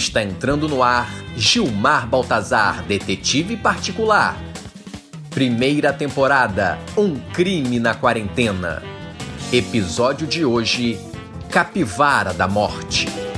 [0.00, 4.34] Está entrando no ar Gilmar Baltazar, detetive particular.
[5.28, 8.82] Primeira temporada: Um crime na quarentena.
[9.52, 10.98] Episódio de hoje:
[11.50, 13.29] Capivara da Morte.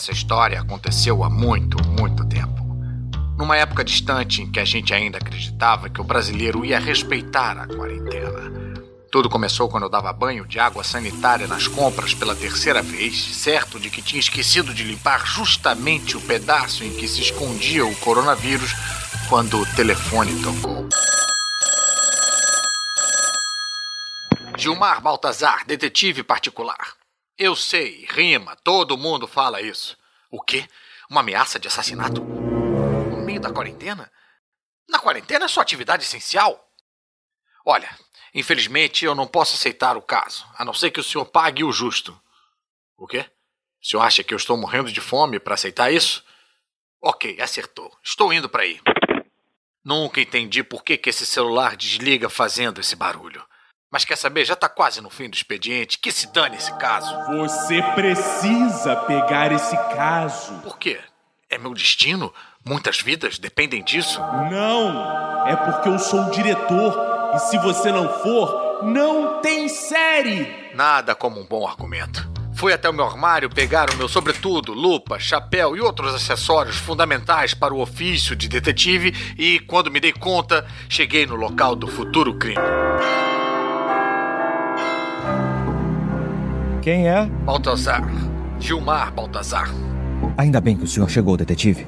[0.00, 2.64] Essa história aconteceu há muito, muito tempo.
[3.36, 7.66] Numa época distante em que a gente ainda acreditava que o brasileiro ia respeitar a
[7.66, 8.50] quarentena.
[9.12, 13.78] Tudo começou quando eu dava banho de água sanitária nas compras pela terceira vez, certo
[13.78, 18.72] de que tinha esquecido de limpar justamente o pedaço em que se escondia o coronavírus
[19.28, 20.88] quando o telefone tocou.
[24.56, 26.99] Gilmar Baltazar, detetive particular.
[27.42, 29.96] Eu sei, rima, todo mundo fala isso.
[30.30, 30.68] O quê?
[31.08, 32.20] Uma ameaça de assassinato?
[32.20, 34.12] No meio da quarentena?
[34.86, 36.70] Na quarentena é sua atividade essencial?
[37.64, 37.88] Olha,
[38.34, 41.72] infelizmente eu não posso aceitar o caso, a não ser que o senhor pague o
[41.72, 42.14] justo.
[42.94, 43.24] O quê?
[43.82, 46.22] O senhor acha que eu estou morrendo de fome para aceitar isso?
[47.00, 47.90] Ok, acertou.
[48.04, 48.78] Estou indo para aí.
[49.82, 53.42] Nunca entendi por que, que esse celular desliga fazendo esse barulho.
[53.90, 54.44] Mas quer saber?
[54.44, 55.98] Já tá quase no fim do expediente.
[55.98, 57.12] Que se dane esse caso.
[57.38, 60.54] Você precisa pegar esse caso.
[60.60, 61.00] Por quê?
[61.48, 62.32] É meu destino?
[62.64, 64.20] Muitas vidas dependem disso?
[64.50, 65.46] Não!
[65.48, 67.32] É porque eu sou o diretor.
[67.34, 70.70] E se você não for, não tem série!
[70.72, 72.30] Nada como um bom argumento.
[72.54, 77.54] Fui até o meu armário pegar o meu sobretudo, lupa, chapéu e outros acessórios fundamentais
[77.54, 82.34] para o ofício de detetive e, quando me dei conta, cheguei no local do futuro
[82.34, 82.60] crime.
[86.82, 87.26] Quem é?
[87.44, 88.02] Baltazar.
[88.58, 89.70] Gilmar Baltazar.
[90.36, 91.86] Ainda bem que o senhor chegou, detetive.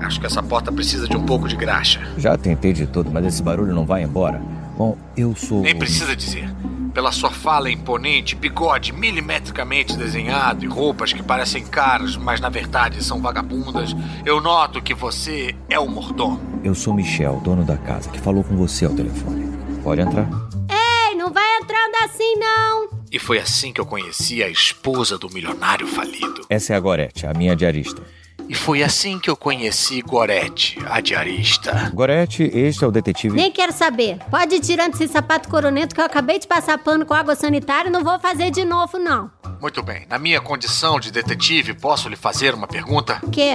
[0.00, 2.00] Acho que essa porta precisa de um pouco de graxa.
[2.18, 4.40] Já tentei de tudo, mas esse barulho não vai embora.
[4.76, 5.62] Bom, eu sou.
[5.62, 6.48] Nem precisa dizer.
[6.96, 13.04] Pela sua fala imponente, bigode milimetricamente desenhado e roupas que parecem caras, mas na verdade
[13.04, 16.40] são vagabundas, eu noto que você é o mordomo.
[16.64, 19.46] Eu sou Michel, dono da casa, que falou com você ao telefone.
[19.84, 20.26] Pode entrar?
[20.70, 22.88] Ei, não vai entrando assim não.
[23.12, 26.46] E foi assim que eu conheci a esposa do milionário falido.
[26.48, 28.02] Essa é a Gorete, a minha diarista.
[28.48, 31.90] E foi assim que eu conheci Gorete, a diarista.
[31.92, 33.34] Gorete, este é o detetive.
[33.34, 34.18] Nem quero saber.
[34.30, 37.88] Pode ir tirando esse sapato coronento que eu acabei de passar pano com água sanitária
[37.88, 39.30] e não vou fazer de novo, não.
[39.60, 40.06] Muito bem.
[40.08, 43.20] Na minha condição de detetive, posso lhe fazer uma pergunta?
[43.32, 43.54] Quê?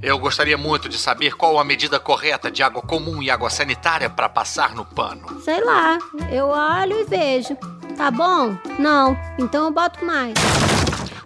[0.00, 4.08] Eu gostaria muito de saber qual a medida correta de água comum e água sanitária
[4.08, 5.40] para passar no pano.
[5.42, 5.98] Sei lá.
[6.30, 7.56] Eu olho e vejo.
[7.96, 8.56] Tá bom?
[8.78, 9.18] Não.
[9.38, 10.34] Então eu boto mais.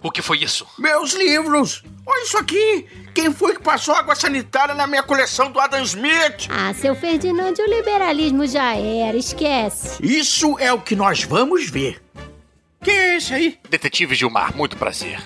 [0.03, 0.67] O que foi isso?
[0.77, 1.81] Meus livros!
[2.05, 2.85] Olha isso aqui!
[3.15, 6.49] Quem foi que passou água sanitária na minha coleção do Adam Smith?
[6.49, 9.15] Ah, seu Ferdinando, o liberalismo já era.
[9.15, 10.03] Esquece.
[10.05, 12.01] Isso é o que nós vamos ver.
[12.83, 13.57] Quem é esse aí?
[13.69, 15.23] Detetive Gilmar, muito prazer.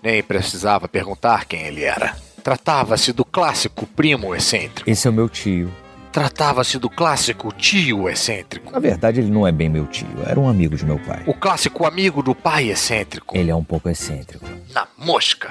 [0.00, 2.16] Nem precisava perguntar quem ele era.
[2.42, 4.88] Tratava-se do clássico primo excêntrico.
[4.88, 5.74] Esse é o meu tio.
[6.14, 8.70] Tratava-se do clássico tio excêntrico.
[8.70, 11.24] Na verdade, ele não é bem meu tio, era um amigo de meu pai.
[11.26, 13.36] O clássico amigo do pai excêntrico.
[13.36, 14.46] Ele é um pouco excêntrico.
[14.72, 15.50] Na mosca.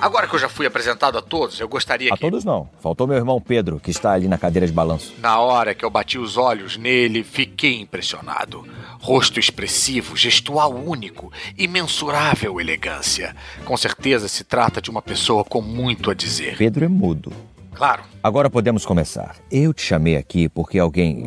[0.00, 2.22] Agora que eu já fui apresentado a todos, eu gostaria A que.
[2.22, 2.70] todos não.
[2.80, 5.12] Faltou meu irmão Pedro, que está ali na cadeira de balanço.
[5.18, 8.66] Na hora que eu bati os olhos nele, fiquei impressionado.
[8.98, 13.36] Rosto expressivo, gestual único, imensurável elegância.
[13.66, 16.56] Com certeza se trata de uma pessoa com muito a dizer.
[16.56, 17.30] Pedro é mudo.
[17.74, 19.36] Claro, Agora podemos começar.
[19.50, 21.26] Eu te chamei aqui porque alguém.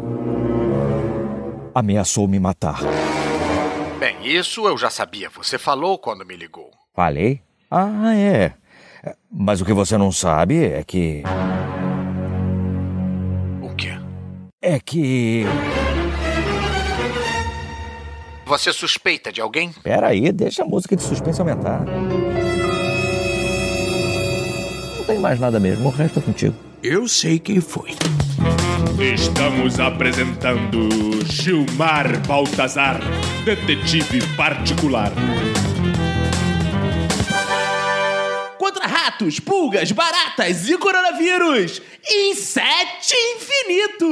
[1.73, 2.79] ameaçou me matar.
[3.99, 5.29] bem, isso eu já sabia.
[5.31, 6.69] Você falou quando me ligou.
[6.93, 7.41] Falei?
[7.69, 8.53] Ah, é.
[9.29, 11.23] Mas o que você não sabe é que.
[13.61, 13.99] O quê?
[14.61, 15.43] É que.
[18.45, 19.73] Você suspeita de alguém?
[19.83, 21.81] Pera aí, deixa a música de suspense aumentar.
[25.05, 26.55] Não tem mais nada mesmo, o resto é contigo.
[26.81, 27.91] Eu sei quem foi.
[28.99, 30.89] Estamos apresentando
[31.27, 32.99] Gilmar Baltazar,
[33.43, 35.11] detetive particular.
[38.57, 44.09] Contra ratos, pulgas, baratas e coronavírus, Insete Infinito!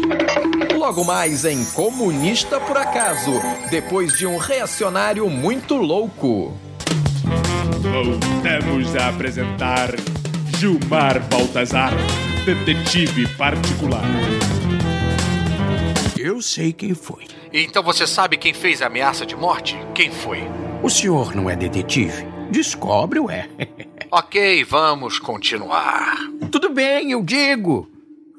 [0.76, 3.40] Logo mais em Comunista por Acaso,
[3.70, 6.52] depois de um reacionário muito louco.
[7.80, 9.90] Voltamos a apresentar
[10.58, 11.92] Gilmar Baltazar,
[12.44, 14.02] detetive particular.
[16.24, 17.26] Eu sei quem foi.
[17.52, 19.76] Então você sabe quem fez a ameaça de morte?
[19.94, 20.38] Quem foi?
[20.82, 22.24] O senhor não é detetive?
[22.50, 23.46] Descobre, ué.
[24.10, 26.16] Ok, vamos continuar.
[26.50, 27.90] Tudo bem, eu digo.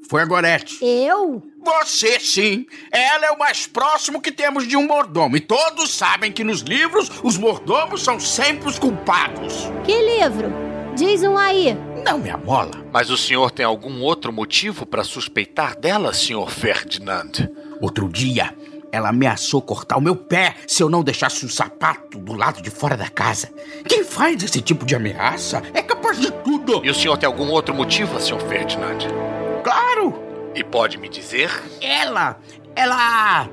[0.10, 0.80] Foi a Gorete.
[0.82, 1.44] Eu?
[1.64, 2.66] Você sim.
[2.92, 5.38] Ela é o mais próximo que temos de um mordomo.
[5.38, 9.70] E todos sabem que nos livros os mordomos são sempre os culpados.
[9.84, 10.48] Que livro?
[10.96, 11.78] Diz um aí.
[12.04, 12.72] Não me amola.
[12.92, 17.50] Mas o senhor tem algum outro motivo para suspeitar dela, senhor Ferdinand?
[17.82, 18.56] Outro dia,
[18.92, 22.70] ela ameaçou cortar o meu pé se eu não deixasse o sapato do lado de
[22.70, 23.50] fora da casa.
[23.88, 26.82] Quem faz esse tipo de ameaça é capaz de tudo.
[26.86, 29.00] E o senhor tem algum outro motivo, senhor Ferdinand?
[29.64, 30.14] Claro,
[30.56, 31.52] E pode me dizer?
[31.82, 32.40] ela,
[32.76, 33.50] ela...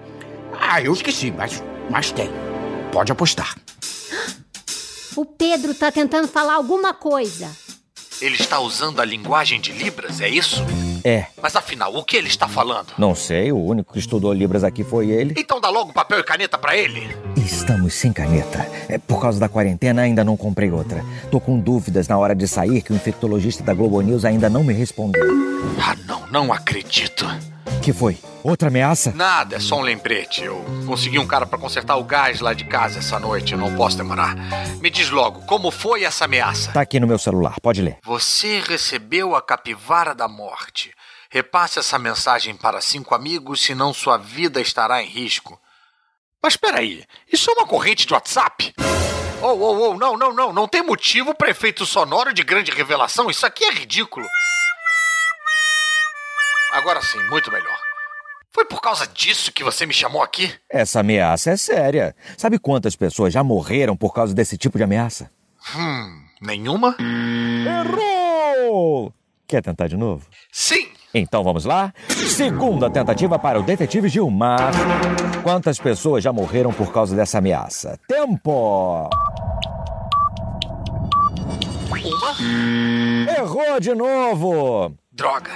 [0.60, 2.30] Ah, eu esqueci, mas, mas tem.
[2.92, 3.56] Pode apostar.
[5.16, 7.50] O Pedro tá tentando falar alguma coisa.
[8.20, 10.62] Ele está usando a linguagem de Libras, é isso?
[11.04, 12.88] É, Mas afinal, o que ele está falando?
[12.98, 15.34] não sei, o único que estudou Libras aqui foi ele.
[15.36, 17.08] Então dá logo papel e caneta para ele.
[17.36, 18.66] Estamos sem caneta.
[18.88, 21.04] É, por causa da quarentena, ainda não comprei outra.
[21.30, 24.62] Tô com dúvidas na hora de sair que o infectologista da Globo News ainda não
[24.64, 25.22] me respondeu.
[25.80, 27.26] Ah, não, não acredito.
[27.82, 28.16] Que foi?
[28.44, 29.10] Outra ameaça?
[29.12, 30.44] Nada, é só um lembrete.
[30.44, 33.96] Eu consegui um cara para consertar o gás lá de casa essa noite, não posso
[33.96, 34.36] demorar.
[34.80, 36.70] Me diz logo, como foi essa ameaça?
[36.70, 37.98] Tá aqui no meu celular, pode ler.
[38.04, 40.92] Você recebeu a capivara da morte.
[41.28, 45.60] Repasse essa mensagem para cinco amigos, senão sua vida estará em risco.
[46.40, 48.72] Mas peraí, isso é uma corrente de WhatsApp?
[49.42, 53.28] Oh, oh, oh, não, não, não, não tem motivo para efeito sonoro de grande revelação,
[53.28, 54.26] isso aqui é ridículo.
[56.72, 57.76] Agora sim, muito melhor.
[58.50, 60.52] Foi por causa disso que você me chamou aqui?
[60.70, 62.14] Essa ameaça é séria.
[62.36, 65.30] Sabe quantas pessoas já morreram por causa desse tipo de ameaça?
[65.76, 66.96] Hum, nenhuma?
[67.66, 69.12] Errou!
[69.46, 70.26] Quer tentar de novo?
[70.50, 70.88] Sim!
[71.14, 71.92] Então vamos lá?
[72.08, 74.72] Segunda tentativa para o detetive Gilmar.
[75.42, 77.98] Quantas pessoas já morreram por causa dessa ameaça?
[78.08, 79.10] Tempo!
[81.90, 83.32] Uma?
[83.38, 84.94] Errou de novo!
[85.12, 85.52] Droga!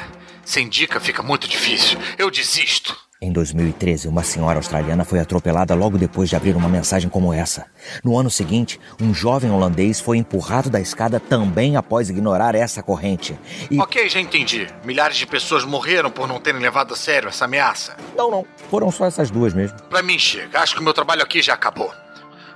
[0.46, 1.98] Sem dica fica muito difícil.
[2.16, 2.96] Eu desisto.
[3.20, 7.66] Em 2013, uma senhora australiana foi atropelada logo depois de abrir uma mensagem como essa.
[8.04, 13.36] No ano seguinte, um jovem holandês foi empurrado da escada também após ignorar essa corrente.
[13.68, 13.80] E.
[13.80, 14.68] Ok, já entendi.
[14.84, 17.96] Milhares de pessoas morreram por não terem levado a sério essa ameaça.
[18.16, 18.46] Não, não.
[18.70, 19.76] Foram só essas duas mesmo.
[19.90, 20.60] Pra mim chega.
[20.60, 21.92] Acho que o meu trabalho aqui já acabou.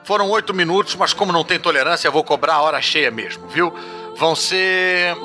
[0.04, 3.48] Foram oito minutos, mas como não tem tolerância, eu vou cobrar a hora cheia mesmo,
[3.48, 3.74] viu?
[4.16, 5.16] Vão ser.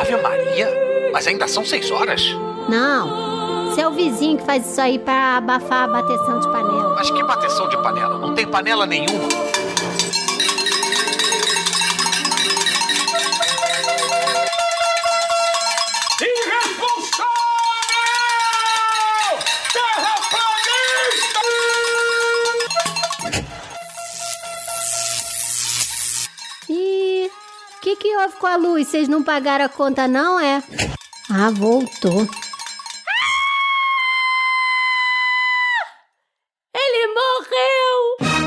[0.00, 0.68] Ave Maria?
[1.12, 2.22] Mas ainda são seis horas?
[2.68, 3.66] Não.
[3.66, 6.94] Você é o vizinho que faz isso aí pra abafar a bateção de panela.
[6.96, 8.18] Mas que bateção de panela?
[8.18, 9.28] Não tem panela nenhuma.
[28.20, 28.88] Houve com a luz?
[28.88, 30.62] Vocês não pagaram a conta, não, é?
[31.30, 32.28] Ah, voltou.
[36.74, 38.40] Ele morreu!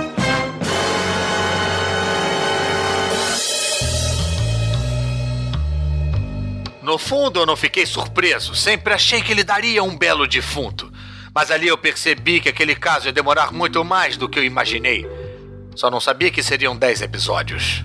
[6.82, 8.53] No fundo, eu não fiquei surpreso.
[8.53, 10.92] Sempre achei que ele daria um belo defunto.
[11.34, 15.08] Mas ali eu percebi que aquele caso ia demorar muito mais do que eu imaginei.
[15.75, 17.84] Só não sabia que seriam 10 episódios.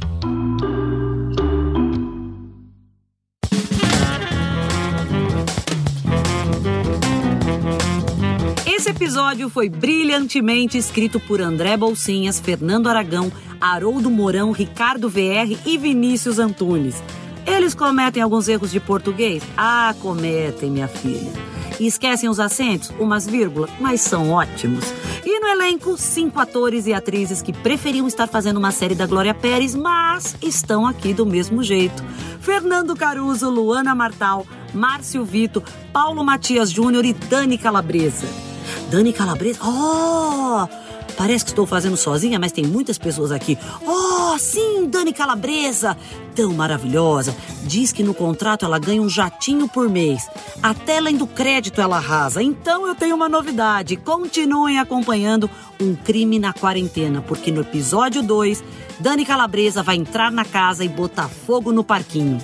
[9.18, 16.38] Episódio foi brilhantemente escrito por André Bolsinhas, Fernando Aragão, Haroldo Mourão, Ricardo VR e Vinícius
[16.38, 17.02] Antunes.
[17.44, 19.42] Eles cometem alguns erros de português?
[19.56, 21.32] Ah, cometem, minha filha.
[21.80, 24.84] E esquecem os acentos, umas vírgulas, mas são ótimos.
[25.26, 29.34] E no elenco, cinco atores e atrizes que preferiam estar fazendo uma série da Glória
[29.34, 32.04] Pérez, mas estão aqui do mesmo jeito.
[32.40, 35.60] Fernando Caruso, Luana Martal, Márcio Vito,
[35.92, 38.48] Paulo Matias Júnior e Dani Calabresa.
[38.90, 39.60] Dani Calabresa?
[39.64, 40.68] Oh!
[41.16, 43.58] Parece que estou fazendo sozinha, mas tem muitas pessoas aqui.
[43.84, 44.08] Oh,
[44.38, 45.96] Assim, Dani Calabresa,
[46.32, 47.34] tão maravilhosa,
[47.64, 50.28] diz que no contrato ela ganha um jatinho por mês.
[50.62, 52.40] Até além do crédito ela arrasa.
[52.40, 53.96] Então eu tenho uma novidade.
[53.96, 58.62] Continuem acompanhando Um Crime na Quarentena, porque no episódio 2,
[59.00, 62.38] Dani Calabresa vai entrar na casa e botar fogo no parquinho.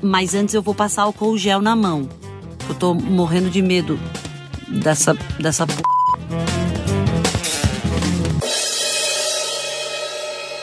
[0.00, 2.08] Mas antes eu vou passar álcool gel na mão.
[2.70, 4.00] Eu tô morrendo de medo
[4.72, 5.74] dessa dessa p...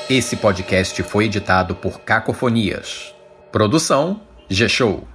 [0.09, 3.13] Esse podcast foi editado por Cacofonias.
[3.51, 5.07] Produção G-Show.